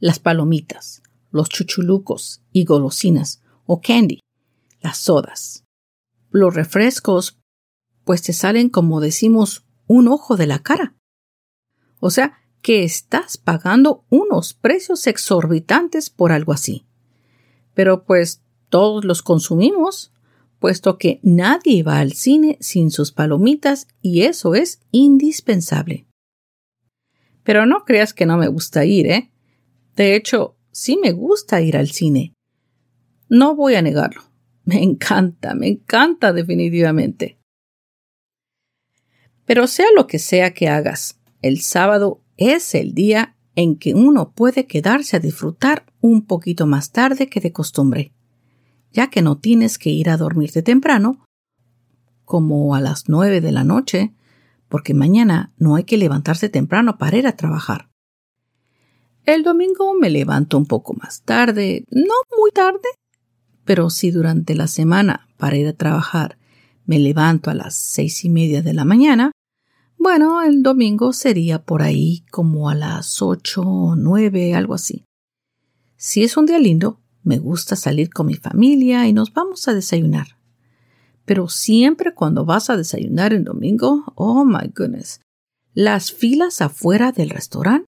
las 0.00 0.18
palomitas, 0.18 1.02
los 1.30 1.48
chuchulucos 1.48 2.42
y 2.52 2.64
golosinas 2.64 3.42
o 3.66 3.80
candy, 3.80 4.20
las 4.80 4.98
sodas. 4.98 5.64
Los 6.30 6.54
refrescos, 6.54 7.38
pues 8.04 8.22
te 8.22 8.32
salen 8.32 8.68
como 8.68 9.00
decimos 9.00 9.64
un 9.86 10.08
ojo 10.08 10.36
de 10.36 10.46
la 10.46 10.60
cara. 10.60 10.94
O 12.00 12.10
sea, 12.10 12.38
que 12.62 12.84
estás 12.84 13.36
pagando 13.36 14.04
unos 14.10 14.54
precios 14.54 15.06
exorbitantes 15.06 16.10
por 16.10 16.32
algo 16.32 16.52
así. 16.52 16.86
Pero 17.74 18.04
pues 18.04 18.42
todos 18.68 19.04
los 19.04 19.22
consumimos, 19.22 20.12
puesto 20.58 20.98
que 20.98 21.20
nadie 21.22 21.82
va 21.82 21.98
al 21.98 22.12
cine 22.12 22.58
sin 22.60 22.90
sus 22.90 23.12
palomitas 23.12 23.86
y 24.02 24.22
eso 24.22 24.54
es 24.54 24.80
indispensable. 24.90 26.06
Pero 27.44 27.64
no 27.64 27.84
creas 27.84 28.12
que 28.12 28.26
no 28.26 28.36
me 28.36 28.48
gusta 28.48 28.84
ir, 28.84 29.06
¿eh? 29.06 29.30
De 29.98 30.14
hecho, 30.14 30.56
sí 30.70 30.96
me 31.02 31.10
gusta 31.10 31.60
ir 31.60 31.76
al 31.76 31.88
cine. 31.88 32.32
No 33.28 33.56
voy 33.56 33.74
a 33.74 33.82
negarlo. 33.82 34.22
Me 34.64 34.80
encanta, 34.80 35.56
me 35.56 35.66
encanta 35.66 36.32
definitivamente. 36.32 37.40
Pero 39.44 39.66
sea 39.66 39.86
lo 39.96 40.06
que 40.06 40.20
sea 40.20 40.54
que 40.54 40.68
hagas, 40.68 41.18
el 41.42 41.62
sábado 41.62 42.22
es 42.36 42.76
el 42.76 42.94
día 42.94 43.34
en 43.56 43.76
que 43.76 43.92
uno 43.92 44.30
puede 44.30 44.66
quedarse 44.66 45.16
a 45.16 45.20
disfrutar 45.20 45.84
un 46.00 46.26
poquito 46.26 46.68
más 46.68 46.92
tarde 46.92 47.28
que 47.28 47.40
de 47.40 47.50
costumbre, 47.50 48.12
ya 48.92 49.10
que 49.10 49.20
no 49.20 49.38
tienes 49.38 49.78
que 49.78 49.90
ir 49.90 50.10
a 50.10 50.16
dormirte 50.16 50.62
temprano, 50.62 51.24
como 52.24 52.76
a 52.76 52.80
las 52.80 53.08
nueve 53.08 53.40
de 53.40 53.50
la 53.50 53.64
noche, 53.64 54.14
porque 54.68 54.94
mañana 54.94 55.52
no 55.56 55.74
hay 55.74 55.82
que 55.82 55.96
levantarse 55.96 56.48
temprano 56.48 56.98
para 56.98 57.16
ir 57.16 57.26
a 57.26 57.34
trabajar. 57.34 57.87
El 59.28 59.42
domingo 59.42 59.92
me 59.92 60.08
levanto 60.08 60.56
un 60.56 60.64
poco 60.64 60.94
más 60.94 61.20
tarde, 61.20 61.84
no 61.90 62.14
muy 62.40 62.50
tarde, 62.50 62.88
pero 63.66 63.90
si 63.90 64.10
durante 64.10 64.54
la 64.54 64.68
semana 64.68 65.28
para 65.36 65.58
ir 65.58 65.66
a 65.68 65.74
trabajar 65.74 66.38
me 66.86 66.98
levanto 66.98 67.50
a 67.50 67.54
las 67.54 67.76
seis 67.76 68.24
y 68.24 68.30
media 68.30 68.62
de 68.62 68.72
la 68.72 68.86
mañana, 68.86 69.32
bueno, 69.98 70.40
el 70.40 70.62
domingo 70.62 71.12
sería 71.12 71.62
por 71.62 71.82
ahí 71.82 72.24
como 72.30 72.70
a 72.70 72.74
las 72.74 73.20
ocho 73.20 73.60
o 73.60 73.96
nueve, 73.96 74.54
algo 74.54 74.72
así. 74.72 75.04
Si 75.98 76.24
es 76.24 76.38
un 76.38 76.46
día 76.46 76.58
lindo, 76.58 76.98
me 77.22 77.38
gusta 77.38 77.76
salir 77.76 78.08
con 78.08 78.28
mi 78.28 78.34
familia 78.36 79.06
y 79.08 79.12
nos 79.12 79.34
vamos 79.34 79.68
a 79.68 79.74
desayunar. 79.74 80.38
Pero 81.26 81.48
siempre 81.48 82.14
cuando 82.14 82.46
vas 82.46 82.70
a 82.70 82.78
desayunar 82.78 83.34
en 83.34 83.44
domingo, 83.44 84.10
oh 84.14 84.46
my 84.46 84.72
goodness, 84.74 85.20
las 85.74 86.12
filas 86.12 86.62
afuera 86.62 87.12
del 87.12 87.28
restaurante 87.28 87.88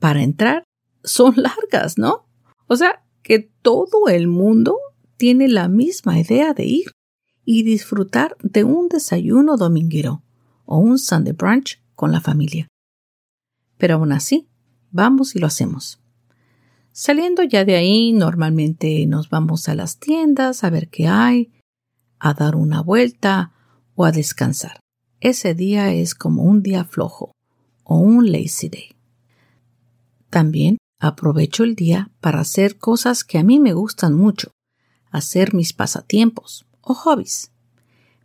para 0.00 0.22
entrar 0.22 0.64
son 1.04 1.34
largas, 1.36 1.96
¿no? 1.96 2.26
O 2.66 2.76
sea, 2.76 3.04
que 3.22 3.38
todo 3.62 4.08
el 4.08 4.26
mundo 4.26 4.76
tiene 5.16 5.48
la 5.48 5.68
misma 5.68 6.18
idea 6.18 6.54
de 6.54 6.64
ir 6.64 6.90
y 7.44 7.62
disfrutar 7.62 8.36
de 8.42 8.64
un 8.64 8.88
desayuno 8.88 9.56
dominguero 9.56 10.22
o 10.64 10.78
un 10.78 10.98
Sunday 10.98 11.32
brunch 11.32 11.80
con 11.94 12.12
la 12.12 12.20
familia. 12.20 12.66
Pero 13.76 13.94
aún 13.94 14.12
así, 14.12 14.48
vamos 14.90 15.36
y 15.36 15.38
lo 15.38 15.46
hacemos. 15.46 16.00
Saliendo 16.92 17.42
ya 17.42 17.64
de 17.64 17.76
ahí, 17.76 18.12
normalmente 18.12 19.06
nos 19.06 19.30
vamos 19.30 19.68
a 19.68 19.74
las 19.74 19.98
tiendas 19.98 20.64
a 20.64 20.70
ver 20.70 20.88
qué 20.88 21.06
hay, 21.06 21.52
a 22.18 22.34
dar 22.34 22.56
una 22.56 22.82
vuelta 22.82 23.52
o 23.94 24.04
a 24.04 24.12
descansar. 24.12 24.80
Ese 25.20 25.54
día 25.54 25.92
es 25.92 26.14
como 26.14 26.42
un 26.42 26.62
día 26.62 26.84
flojo 26.84 27.32
o 27.84 27.96
un 27.96 28.30
lazy 28.32 28.68
day. 28.68 28.99
También 30.30 30.78
aprovecho 31.00 31.64
el 31.64 31.74
día 31.74 32.10
para 32.20 32.40
hacer 32.40 32.78
cosas 32.78 33.24
que 33.24 33.38
a 33.38 33.42
mí 33.42 33.58
me 33.58 33.72
gustan 33.72 34.14
mucho, 34.14 34.52
hacer 35.10 35.54
mis 35.54 35.72
pasatiempos 35.72 36.66
o 36.80 36.94
hobbies. 36.94 37.50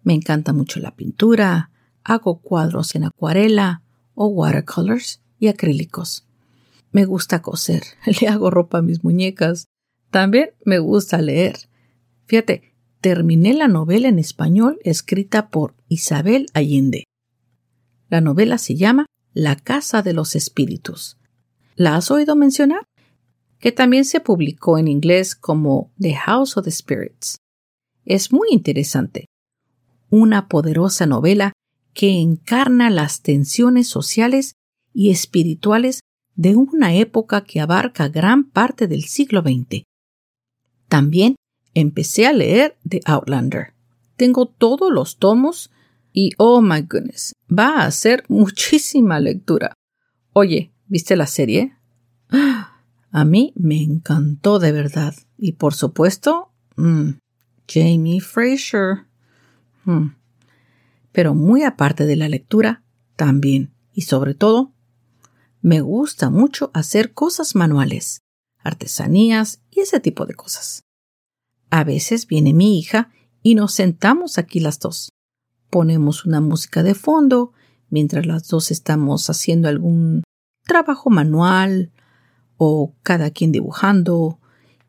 Me 0.04 0.14
encanta 0.14 0.54
mucho 0.54 0.80
la 0.80 0.96
pintura, 0.96 1.72
hago 2.04 2.40
cuadros 2.42 2.94
en 2.94 3.06
acuarela 3.06 3.82
o 4.14 4.28
watercolors 4.28 5.22
y 5.40 5.48
acrílicos. 5.48 6.28
Me 6.92 7.06
gusta 7.06 7.42
coser, 7.42 7.84
le 8.22 8.28
hago 8.28 8.52
ropa 8.52 8.78
a 8.78 8.84
mis 8.84 9.04
muñecas. 9.04 9.68
También 10.12 10.52
me 10.64 10.78
gusta 10.80 11.18
leer. 11.18 11.58
Fíjate, 12.26 12.76
terminé 13.02 13.54
la 13.54 13.68
novela 13.68 14.08
en 14.08 14.20
español 14.20 14.80
escrita 14.84 15.50
por 15.50 15.74
Isabel 15.90 16.46
Allende. 16.54 17.06
La 18.10 18.22
novela 18.22 18.60
se 18.60 18.76
llama 18.76 19.08
La 19.34 19.56
Casa 19.56 20.04
de 20.04 20.14
los 20.14 20.36
Espíritus. 20.36 21.18
¿La 21.76 21.98
has 21.98 22.10
oído 22.10 22.36
mencionar? 22.36 22.88
Que 23.60 23.72
también 23.72 24.06
se 24.06 24.22
publicó 24.22 24.78
en 24.78 24.88
inglés 24.88 25.36
como 25.36 25.92
The 26.00 26.14
House 26.14 26.56
of 26.58 26.66
the 26.66 26.72
Spirits. 26.72 27.38
Es 28.06 28.32
muy 28.32 28.50
interesante. 28.52 29.26
Una 30.10 30.48
poderosa 30.48 31.06
novela 31.06 31.52
que 31.94 32.20
encarna 32.20 32.90
las 32.90 33.22
tensiones 33.22 33.88
sociales 33.88 34.54
y 34.94 35.10
espirituales 35.10 36.00
de 36.36 36.56
una 36.56 36.94
época 36.96 37.44
que 37.44 37.60
abarca 37.60 38.10
gran 38.10 38.50
parte 38.50 38.88
del 38.88 39.04
siglo 39.04 39.42
XX. 39.42 39.84
También 40.88 41.36
empecé 41.74 42.28
a 42.28 42.34
leer 42.34 42.78
The 42.88 43.02
Outlander. 43.06 43.74
Tengo 44.16 44.46
todos 44.46 44.92
los 44.92 45.18
tomos 45.18 45.72
y, 46.14 46.32
oh 46.38 46.62
my 46.62 46.82
goodness, 46.82 47.34
va 47.50 47.86
a 47.86 47.92
ser 47.92 48.24
muchísima 48.30 49.20
lectura. 49.20 49.74
Oye, 50.34 50.72
¿viste 50.88 51.16
la 51.16 51.28
serie? 51.28 51.76
A 53.12 53.26
mí 53.26 53.54
me 53.56 53.82
encantó 53.82 54.60
de 54.60 54.72
verdad. 54.72 55.16
Y 55.38 55.54
por 55.54 55.74
supuesto, 55.74 56.52
mm, 56.76 57.12
Jamie 57.68 58.22
Fraser. 58.22 59.06
Mm. 59.86 60.08
Pero 61.12 61.34
muy 61.34 61.64
aparte 61.64 62.06
de 62.06 62.16
la 62.16 62.28
lectura, 62.28 62.84
también, 63.16 63.74
y 63.94 64.02
sobre 64.02 64.34
todo, 64.34 64.74
me 65.62 65.82
gusta 65.82 66.30
mucho 66.30 66.72
hacer 66.74 67.14
cosas 67.14 67.56
manuales, 67.56 68.22
artesanías 68.60 69.62
y 69.72 69.80
ese 69.80 70.00
tipo 70.00 70.26
de 70.26 70.34
cosas. 70.34 70.84
A 71.70 71.84
veces 71.84 72.28
viene 72.28 72.54
mi 72.54 72.78
hija 72.78 73.10
y 73.42 73.56
nos 73.56 73.74
sentamos 73.74 74.38
aquí 74.38 74.60
las 74.60 74.80
dos. 74.80 75.10
Ponemos 75.70 76.26
una 76.26 76.42
música 76.42 76.84
de 76.84 76.96
fondo 76.96 77.54
mientras 77.90 78.26
las 78.26 78.48
dos 78.48 78.72
estamos 78.72 79.30
haciendo 79.30 79.68
algún 79.70 80.24
trabajo 80.66 81.10
manual 81.10 81.92
o 82.58 82.94
cada 83.04 83.32
quien 83.32 83.52
dibujando 83.52 84.40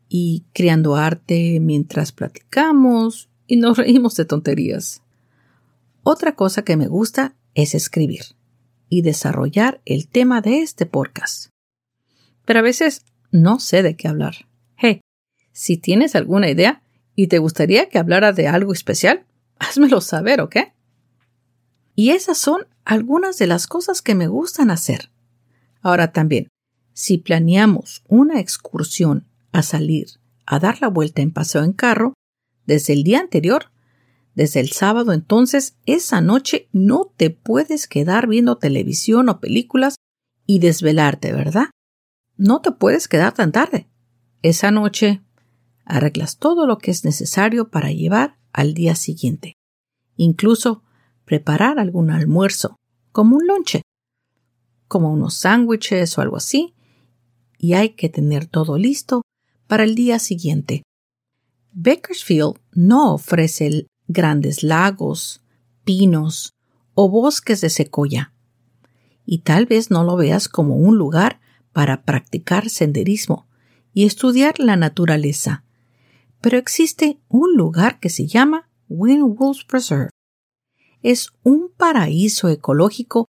y 0.09 0.45
creando 0.53 0.95
arte 0.95 1.59
mientras 1.59 2.11
platicamos 2.11 3.29
y 3.47 3.57
nos 3.57 3.77
reímos 3.77 4.15
de 4.15 4.25
tonterías. 4.25 5.01
Otra 6.03 6.35
cosa 6.35 6.63
que 6.63 6.77
me 6.77 6.87
gusta 6.87 7.35
es 7.53 7.75
escribir 7.75 8.21
y 8.89 9.01
desarrollar 9.01 9.81
el 9.85 10.07
tema 10.07 10.41
de 10.41 10.61
este 10.61 10.85
podcast. 10.85 11.47
Pero 12.45 12.59
a 12.59 12.63
veces 12.63 13.03
no 13.31 13.59
sé 13.59 13.83
de 13.83 13.95
qué 13.95 14.07
hablar. 14.07 14.47
Hey, 14.77 15.01
si 15.51 15.77
tienes 15.77 16.15
alguna 16.15 16.49
idea 16.49 16.81
y 17.15 17.27
te 17.27 17.39
gustaría 17.39 17.89
que 17.89 17.97
hablara 17.97 18.31
de 18.31 18.47
algo 18.47 18.71
especial, 18.71 19.25
házmelo 19.59 20.01
saber, 20.01 20.39
¿ok? 20.41 20.57
Y 21.95 22.11
esas 22.11 22.37
son 22.37 22.67
algunas 22.85 23.37
de 23.37 23.47
las 23.47 23.67
cosas 23.67 24.01
que 24.01 24.15
me 24.15 24.27
gustan 24.27 24.71
hacer. 24.71 25.09
Ahora 25.87 26.11
también, 26.11 26.49
si 26.91 27.17
planeamos 27.17 28.03
una 28.09 28.41
excursión 28.41 29.25
a 29.53 29.63
salir 29.63 30.07
a 30.45 30.59
dar 30.59 30.81
la 30.81 30.89
vuelta 30.89 31.21
en 31.21 31.31
paseo 31.31 31.63
en 31.63 31.71
carro, 31.71 32.13
desde 32.65 32.91
el 32.91 33.03
día 33.03 33.21
anterior 33.21 33.71
desde 34.35 34.59
el 34.59 34.69
sábado 34.69 35.13
entonces, 35.13 35.77
esa 35.85 36.19
noche 36.19 36.67
no 36.73 37.09
te 37.15 37.29
puedes 37.29 37.87
quedar 37.87 38.27
viendo 38.27 38.57
televisión 38.57 39.29
o 39.29 39.39
películas 39.39 39.95
y 40.45 40.59
desvelarte, 40.59 41.31
¿verdad? 41.31 41.69
No 42.35 42.59
te 42.59 42.73
puedes 42.73 43.07
quedar 43.07 43.33
tan 43.33 43.53
tarde. 43.53 43.87
Esa 44.41 44.71
noche 44.71 45.21
arreglas 45.85 46.37
todo 46.37 46.67
lo 46.67 46.79
que 46.79 46.91
es 46.91 47.05
necesario 47.05 47.69
para 47.69 47.91
llevar 47.91 48.37
al 48.51 48.73
día 48.73 48.93
siguiente. 48.95 49.53
Incluso 50.17 50.83
preparar 51.23 51.79
algún 51.79 52.11
almuerzo, 52.11 52.75
como 53.13 53.37
un 53.37 53.47
lonche, 53.47 53.83
como 54.87 55.11
unos 55.11 55.35
sándwiches 55.35 56.17
o 56.17 56.21
algo 56.21 56.37
así, 56.37 56.73
y 57.57 57.73
hay 57.73 57.89
que 57.89 58.09
tener 58.09 58.45
todo 58.45 58.77
listo 58.77 59.23
para 59.67 59.83
el 59.83 59.95
día 59.95 60.19
siguiente. 60.19 60.83
Bakersfield 61.73 62.55
no 62.73 63.13
ofrece 63.13 63.87
grandes 64.07 64.63
lagos, 64.63 65.41
pinos 65.83 66.53
o 66.93 67.09
bosques 67.09 67.61
de 67.61 67.69
secoya. 67.69 68.33
Y 69.25 69.39
tal 69.39 69.65
vez 69.65 69.91
no 69.91 70.03
lo 70.03 70.15
veas 70.15 70.47
como 70.47 70.75
un 70.75 70.97
lugar 70.97 71.39
para 71.73 72.03
practicar 72.03 72.69
senderismo 72.69 73.47
y 73.93 74.05
estudiar 74.05 74.59
la 74.59 74.77
naturaleza. 74.77 75.63
Pero 76.41 76.57
existe 76.57 77.19
un 77.27 77.55
lugar 77.55 77.99
que 77.99 78.09
se 78.09 78.25
llama 78.25 78.69
Wind 78.89 79.37
Wolves 79.37 79.65
Preserve. 79.65 80.09
Es 81.03 81.29
un 81.43 81.69
paraíso 81.75 82.49
ecológico 82.49 83.27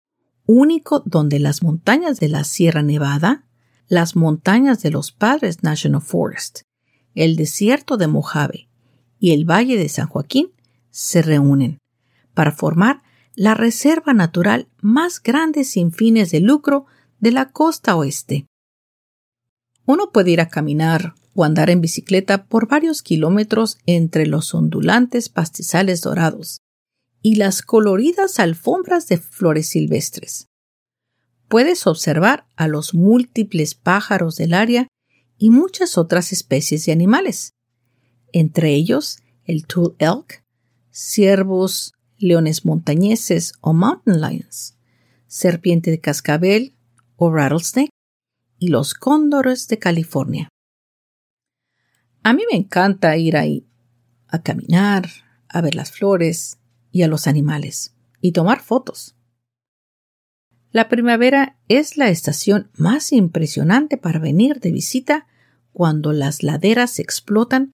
único 0.47 1.01
donde 1.05 1.39
las 1.39 1.63
montañas 1.63 2.21
de 2.21 2.29
la 2.29 2.45
Sierra 2.45 2.83
Nevada, 2.83 3.45
las 3.89 4.17
montañas 4.17 4.83
de 4.83 4.91
los 4.91 5.13
Padres 5.13 5.63
National 5.63 6.03
Forest, 6.03 6.61
el 7.15 7.37
desierto 7.37 7.97
de 7.97 8.07
Mojave 8.07 8.69
y 9.19 9.33
el 9.33 9.45
Valle 9.45 9.77
de 9.77 9.89
San 9.89 10.07
Joaquín 10.07 10.51
se 10.91 11.23
reúnen 11.23 11.79
para 12.35 12.53
formar 12.53 13.03
la 13.35 13.55
reserva 13.55 14.15
natural 14.15 14.69
más 14.81 15.23
grande 15.23 15.65
sin 15.65 15.93
fines 15.93 16.31
de 16.31 16.41
lucro 16.41 16.87
de 17.21 17.33
la 17.33 17.51
costa 17.51 17.97
oeste. 17.97 18.47
Uno 19.85 20.11
puede 20.13 20.33
ir 20.33 20.41
a 20.41 20.49
caminar 20.49 21.15
o 21.35 21.45
andar 21.45 21.71
en 21.71 21.81
bicicleta 21.81 22.47
por 22.47 22.67
varios 22.69 23.03
kilómetros 23.03 23.79
entre 23.87 24.27
los 24.27 24.55
ondulantes 24.55 25.29
pastizales 25.29 26.01
dorados 26.01 26.61
y 27.27 27.35
las 27.35 27.61
coloridas 27.61 28.39
alfombras 28.39 29.09
de 29.09 29.19
flores 29.19 29.71
silvestres. 29.71 30.47
Puedes 31.49 31.89
observar 31.89 32.47
a 32.55 32.69
los 32.69 32.95
múltiples 32.95 33.75
pájaros 33.75 34.37
del 34.37 34.55
área 34.55 34.87
y 35.37 35.51
muchas 35.51 35.99
otras 35.99 36.31
especies 36.33 36.87
de 36.87 36.93
animales, 36.93 37.51
entre 38.33 38.75
ellos 38.75 39.19
el 39.45 39.67
Tull 39.67 39.97
Elk, 39.99 40.45
ciervos, 40.93 41.95
leones 42.17 42.65
montañeses 42.65 43.55
o 43.61 43.73
mountain 43.73 44.21
lions, 44.21 44.77
serpiente 45.27 45.91
de 45.91 45.99
cascabel 45.99 46.77
o 47.17 47.33
rattlesnake 47.33 47.91
y 48.61 48.69
los 48.69 48.95
cóndores 48.95 49.67
de 49.67 49.81
California. 49.81 50.49
A 52.23 52.33
mí 52.33 52.45
me 52.49 52.57
encanta 52.57 53.17
ir 53.17 53.37
ahí 53.37 53.67
a 54.29 54.45
caminar, 54.45 55.09
a 55.49 55.61
ver 55.61 55.75
las 55.75 55.91
flores 55.91 56.59
y 56.97 57.03
a 57.03 57.09
los 57.09 57.27
animales 57.27 57.95
y 58.23 58.33
tomar 58.33 58.63
fotos. 58.63 59.17
La 60.71 60.89
primavera 60.89 61.59
es 61.69 61.99
la 61.99 62.09
estación 62.09 62.71
más 62.75 63.13
impresionante 63.13 63.99
para 63.99 64.19
venir 64.19 64.61
de 64.61 64.73
visita 64.73 65.27
cuando 65.75 66.13
las 66.13 66.43
laderas 66.43 66.99
explotan 66.99 67.73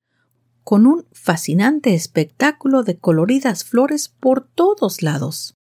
con 0.65 0.89
un 0.89 1.07
fascinante 1.13 1.95
espectáculo 1.95 2.83
de 2.83 2.99
coloridas 2.99 3.63
flores 3.63 4.09
por 4.09 4.49
todos 4.49 5.03
lados. 5.03 5.55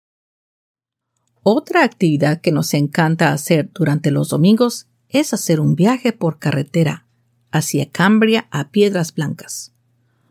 Otra 1.42 1.82
actividad 1.82 2.40
que 2.40 2.52
nos 2.52 2.74
encanta 2.74 3.32
hacer 3.32 3.72
durante 3.72 4.12
los 4.12 4.28
domingos 4.28 4.86
es 5.08 5.34
hacer 5.34 5.58
un 5.58 5.74
viaje 5.74 6.12
por 6.12 6.38
carretera 6.38 7.08
hacia 7.50 7.90
Cambria 7.90 8.46
a 8.52 8.70
Piedras 8.70 9.12
Blancas, 9.12 9.72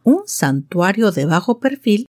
un 0.04 0.24
santuario 0.28 1.12
de 1.12 1.26
bajo 1.26 1.60
perfil 1.60 2.06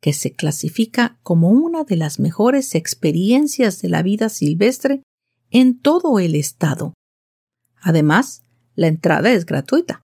que 0.00 0.12
se 0.12 0.32
clasifica 0.32 1.18
como 1.22 1.50
una 1.50 1.84
de 1.84 1.96
las 1.96 2.18
mejores 2.18 2.74
experiencias 2.74 3.82
de 3.82 3.88
la 3.88 4.02
vida 4.02 4.28
silvestre 4.28 5.02
en 5.50 5.78
todo 5.78 6.18
el 6.18 6.34
estado. 6.34 6.94
Además, 7.80 8.42
la 8.74 8.86
entrada 8.86 9.30
es 9.30 9.46
gratuita. 9.46 10.02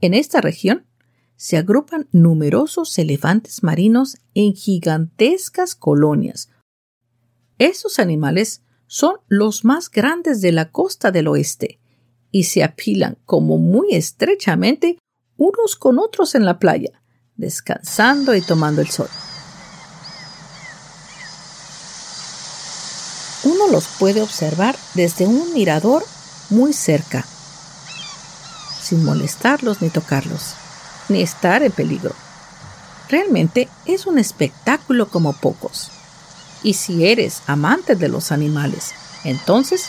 En 0.00 0.14
esta 0.14 0.40
región 0.40 0.86
se 1.36 1.58
agrupan 1.58 2.08
numerosos 2.12 2.98
elefantes 2.98 3.62
marinos 3.62 4.16
en 4.34 4.54
gigantescas 4.54 5.74
colonias. 5.74 6.48
Esos 7.58 7.98
animales 7.98 8.62
son 8.86 9.16
los 9.28 9.64
más 9.64 9.90
grandes 9.90 10.40
de 10.40 10.52
la 10.52 10.70
costa 10.70 11.10
del 11.10 11.28
oeste 11.28 11.80
y 12.30 12.44
se 12.44 12.62
apilan 12.62 13.18
como 13.24 13.58
muy 13.58 13.94
estrechamente 13.94 14.98
unos 15.36 15.76
con 15.76 15.98
otros 15.98 16.34
en 16.34 16.44
la 16.44 16.58
playa, 16.58 17.02
descansando 17.36 18.34
y 18.34 18.40
tomando 18.40 18.80
el 18.80 18.90
sol. 18.90 19.08
Uno 23.44 23.68
los 23.70 23.86
puede 23.98 24.22
observar 24.22 24.76
desde 24.94 25.26
un 25.26 25.54
mirador 25.54 26.04
muy 26.50 26.72
cerca, 26.72 27.24
sin 28.82 29.04
molestarlos 29.04 29.82
ni 29.82 29.90
tocarlos 29.90 30.54
ni 31.08 31.22
estar 31.22 31.62
en 31.62 31.72
peligro. 31.72 32.14
Realmente 33.08 33.68
es 33.84 34.06
un 34.06 34.18
espectáculo 34.18 35.08
como 35.08 35.32
pocos. 35.32 35.90
Y 36.62 36.74
si 36.74 37.06
eres 37.06 37.42
amante 37.46 37.94
de 37.94 38.08
los 38.08 38.32
animales, 38.32 38.92
entonces 39.24 39.86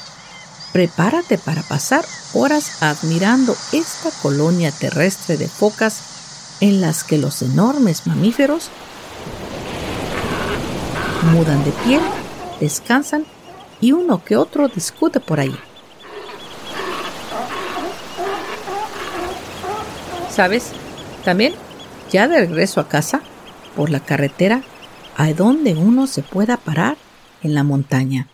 prepárate 0.73 1.37
para 1.37 1.63
pasar 1.63 2.05
horas 2.33 2.83
admirando 2.83 3.55
esta 3.71 4.11
colonia 4.21 4.71
terrestre 4.71 5.37
de 5.37 5.47
focas 5.47 6.16
en 6.59 6.81
las 6.81 7.03
que 7.03 7.17
los 7.17 7.41
enormes 7.41 8.07
mamíferos 8.07 8.69
mudan 11.33 11.63
de 11.63 11.71
piel 11.85 12.01
descansan 12.59 13.25
y 13.81 13.91
uno 13.91 14.23
que 14.23 14.35
otro 14.35 14.67
discute 14.67 15.19
por 15.19 15.39
ahí. 15.39 15.55
¿Sabes? 20.29 20.71
También, 21.23 21.53
ya 22.11 22.27
de 22.27 22.39
regreso 22.39 22.79
a 22.79 22.87
casa, 22.87 23.21
por 23.75 23.89
la 23.89 23.99
carretera, 23.99 24.63
a 25.15 25.33
donde 25.33 25.73
uno 25.73 26.07
se 26.07 26.21
pueda 26.21 26.57
parar 26.57 26.97
en 27.41 27.53
la 27.53 27.63
montaña 27.63 28.27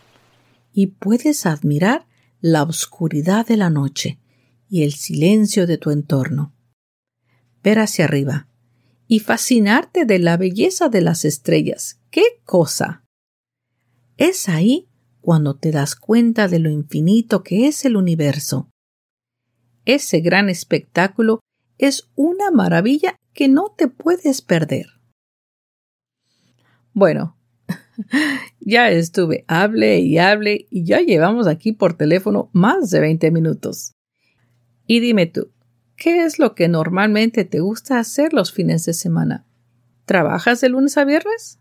y 0.74 0.88
puedes 0.88 1.46
admirar 1.46 2.06
la 2.42 2.64
oscuridad 2.64 3.46
de 3.46 3.58
la 3.58 3.70
noche 3.70 4.20
y 4.70 4.84
el 4.84 4.94
silencio 4.94 5.68
de 5.68 5.78
tu 5.78 5.92
entorno. 5.92 6.53
Ver 7.64 7.80
hacia 7.80 8.06
arriba 8.06 8.48
y 9.08 9.20
fascinarte 9.20 10.06
de 10.06 10.20
la 10.20 10.38
belleza 10.38 10.90
de 10.90 11.02
las 11.02 11.26
estrellas. 11.26 12.02
¡Qué 12.10 12.24
cosa! 12.46 13.04
Es 14.18 14.50
ahí 14.50 14.88
cuando 15.22 15.56
te 15.56 15.72
das 15.72 15.96
cuenta 15.96 16.48
de 16.48 16.60
lo 16.60 16.70
infinito 16.70 17.44
que 17.44 17.68
es 17.68 17.86
el 17.86 17.96
universo. 17.96 18.70
Ese 19.86 20.20
gran 20.20 20.50
espectáculo 20.50 21.40
es 21.78 22.10
una 22.16 22.52
maravilla 22.52 23.16
que 23.34 23.48
no 23.48 23.74
te 23.76 23.88
puedes 23.88 24.42
perder. 24.42 24.88
Bueno, 26.94 27.38
ya 28.60 28.90
estuve, 28.90 29.46
hable 29.48 30.00
y 30.00 30.18
hable 30.18 30.68
y 30.70 30.86
ya 30.86 31.00
llevamos 31.00 31.48
aquí 31.48 31.72
por 31.72 31.96
teléfono 31.96 32.50
más 32.54 32.90
de 32.90 33.00
20 33.00 33.32
minutos. 33.32 33.94
Y 34.86 35.00
dime 35.00 35.26
tú, 35.26 35.53
¿qué 35.96 36.26
es 36.26 36.40
lo 36.40 36.56
que 36.56 36.68
normalmente 36.68 37.46
te 37.46 37.60
gusta 37.60 38.00
hacer 38.00 38.34
los 38.34 38.52
fines 38.52 38.86
de 38.86 38.94
semana? 38.94 39.46
¿Trabajas 40.06 40.62
de 40.62 40.70
lunes 40.70 40.98
a 40.98 41.06
viernes? 41.06 41.60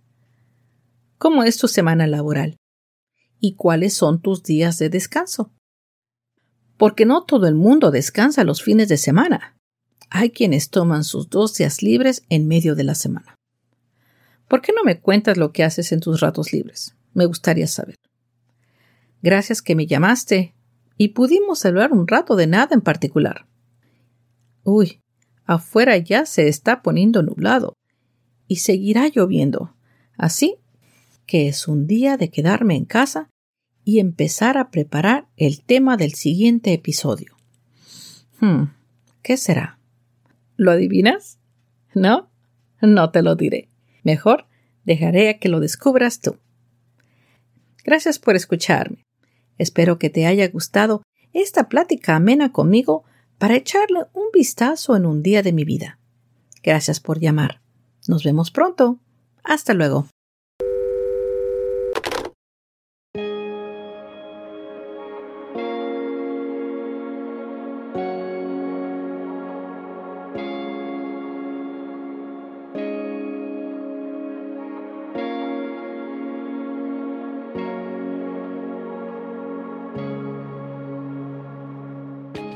¿Cómo 1.19 1.45
es 1.45 1.57
tu 1.57 1.69
semana 1.69 2.07
laboral? 2.07 2.57
¿Y 3.39 3.55
cuáles 3.55 3.95
son 3.95 4.21
tus 4.21 4.43
días 4.43 4.79
de 4.79 4.89
descanso? 4.89 5.53
Porque 6.77 7.07
no 7.07 7.25
todo 7.25 7.47
el 7.47 7.55
mundo 7.55 7.91
descansa 7.91 8.45
los 8.45 8.63
fines 8.63 8.89
de 8.89 8.97
semana. 8.97 9.57
Hay 10.11 10.31
quienes 10.31 10.71
toman 10.71 11.05
sus 11.05 11.31
dos 11.31 11.55
días 11.55 11.83
libres 11.83 12.25
en 12.29 12.49
medio 12.49 12.75
de 12.75 12.85
la 12.85 12.95
semana. 12.95 13.37
¿Por 14.49 14.61
qué 14.61 14.73
no 14.73 14.83
me 14.85 15.01
cuentas 15.01 15.37
lo 15.37 15.53
que 15.53 15.65
haces 15.65 15.93
en 15.93 16.01
tus 16.01 16.21
ratos 16.21 16.53
libres? 16.53 16.95
Me 17.15 17.25
gustaría 17.25 17.67
saber. 17.67 17.97
Gracias 19.23 19.63
que 19.63 19.77
me 19.77 19.87
llamaste 19.87 20.55
y 20.99 21.09
pudimos 21.09 21.65
hablar 21.65 21.93
un 21.93 22.07
rato 22.07 22.37
de 22.37 22.47
nada 22.47 22.75
en 22.75 22.81
particular. 22.81 23.47
Uy, 24.65 25.01
afuera 25.45 25.97
ya 25.99 26.27
se 26.27 26.49
está 26.49 26.83
poniendo 26.83 27.23
nublado 27.23 27.75
y 28.47 28.57
seguirá 28.57 29.09
lloviendo. 29.09 29.75
Así 30.17 30.57
que 31.27 31.49
es 31.49 31.69
un 31.69 31.87
día 31.87 32.17
de 32.17 32.31
quedarme 32.31 32.77
en 32.77 32.85
casa 32.85 33.29
y 33.85 33.99
empezar 33.99 34.59
a 34.59 34.71
preparar 34.71 35.27
el 35.37 35.63
tema 35.63 35.97
del 35.97 36.15
siguiente 36.15 36.73
episodio. 36.73 37.37
Hmm, 38.41 38.65
¿qué 39.23 39.37
será? 39.37 39.79
¿Lo 40.57 40.71
adivinas? 40.71 41.39
¿No? 41.95 42.31
No 42.81 43.11
te 43.11 43.23
lo 43.23 43.35
diré. 43.35 43.69
Mejor 44.03 44.47
dejaré 44.85 45.31
a 45.31 45.39
que 45.39 45.49
lo 45.49 45.61
descubras 45.61 46.21
tú. 46.21 46.39
Gracias 47.85 48.19
por 48.19 48.37
escucharme. 48.37 49.05
Espero 49.59 49.99
que 49.99 50.11
te 50.11 50.27
haya 50.27 50.49
gustado 50.49 51.03
esta 51.33 51.69
plática 51.69 52.17
amena 52.17 52.53
conmigo 52.53 53.05
para 53.43 53.57
echarle 53.57 54.07
un 54.13 54.27
vistazo 54.33 54.95
en 54.95 55.05
un 55.05 55.21
día 55.21 55.43
de 55.43 55.53
mi 55.53 55.65
vida. 55.65 55.99
Gracias 56.63 57.01
por 57.01 57.19
llamar. 57.19 57.61
Nos 58.07 58.23
vemos 58.23 58.53
pronto. 58.53 59.01
Hasta 59.43 59.75
luego. 59.75 60.07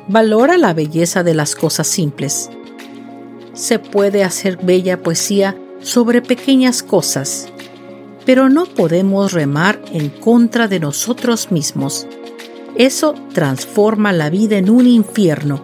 Valora 0.09 0.57
la 0.57 0.73
belleza 0.73 1.25
de 1.25 1.35
las 1.35 1.57
cosas 1.57 1.89
simples. 1.89 2.49
Se 3.55 3.81
puede 3.81 4.23
hacer 4.23 4.57
bella 4.63 5.03
poesía 5.03 5.59
sobre 5.81 6.23
pequeñas 6.23 6.85
cosas, 6.85 7.49
pero 8.25 8.49
no 8.49 8.67
podemos 8.67 9.33
remar 9.33 9.83
en 9.93 10.11
contra 10.11 10.69
de 10.69 10.79
nosotros 10.79 11.51
mismos. 11.51 12.07
Eso 12.77 13.15
transforma 13.35 14.13
la 14.13 14.31
vida 14.31 14.59
en 14.59 14.71
un 14.71 14.87
infierno. 14.87 15.61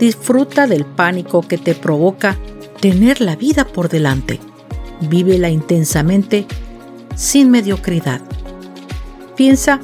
Disfruta 0.00 0.66
del 0.66 0.84
pánico 0.84 1.42
que 1.42 1.58
te 1.58 1.76
provoca 1.76 2.36
tener 2.80 3.20
la 3.20 3.36
vida 3.36 3.64
por 3.64 3.88
delante. 3.88 4.40
Vívela 5.00 5.48
intensamente, 5.48 6.44
sin 7.14 7.52
mediocridad. 7.52 8.20
Piensa 9.36 9.78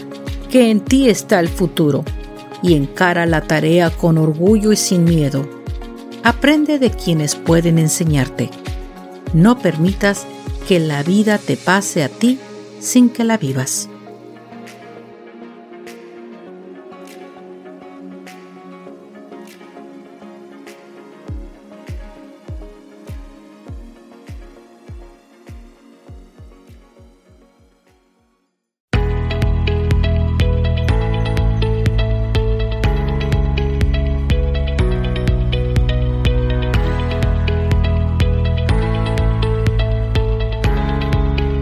que 0.50 0.72
en 0.72 0.80
ti 0.80 1.08
está 1.08 1.38
el 1.38 1.48
futuro 1.48 2.04
y 2.64 2.74
encara 2.74 3.26
la 3.26 3.42
tarea 3.42 3.90
con 3.90 4.16
orgullo 4.16 4.72
y 4.72 4.76
sin 4.76 5.04
miedo. 5.04 5.46
Aprende 6.22 6.78
de 6.78 6.90
quienes 6.90 7.36
pueden 7.36 7.78
enseñarte. 7.78 8.48
No 9.34 9.58
permitas 9.58 10.26
que 10.66 10.80
la 10.80 11.02
vida 11.02 11.36
te 11.36 11.58
pase 11.58 12.02
a 12.02 12.08
ti 12.08 12.38
sin 12.80 13.10
que 13.10 13.22
la 13.22 13.36
vivas. 13.36 13.90